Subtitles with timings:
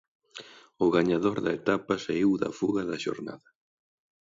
[0.85, 3.49] O gañador da etapa saíu da fuga da xornada.